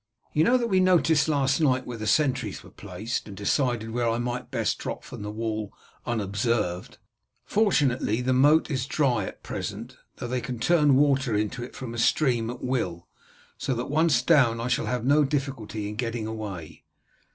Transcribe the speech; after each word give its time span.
You 0.33 0.43
know 0.43 0.57
that 0.57 0.65
we 0.65 0.79
noticed 0.79 1.27
last 1.27 1.61
night 1.61 1.85
where 1.85 1.99
the 1.99 2.07
sentries 2.07 2.63
were 2.63 2.71
placed, 2.71 3.27
and 3.27 3.37
decided 3.37 3.91
where 3.91 4.09
I 4.09 4.17
might 4.17 4.49
best 4.49 4.79
drop 4.79 5.03
from 5.03 5.21
the 5.21 5.29
wall 5.29 5.71
unobserved. 6.07 6.97
Fortunately 7.45 8.19
the 8.19 8.33
moat 8.33 8.71
is 8.71 8.87
dry 8.87 9.25
at 9.25 9.43
present, 9.43 9.97
though 10.15 10.27
they 10.27 10.41
can 10.41 10.57
turn 10.57 10.95
water 10.95 11.35
into 11.35 11.61
it 11.63 11.75
from 11.75 11.91
the 11.91 11.99
stream 11.99 12.49
at 12.49 12.63
will, 12.63 13.07
so 13.59 13.75
that 13.75 13.91
once 13.91 14.23
down 14.23 14.59
I 14.59 14.69
shall 14.69 14.87
have 14.87 15.05
no 15.05 15.23
difficulty 15.23 15.87
in 15.87 15.97
getting 15.97 16.25
away. 16.25 16.83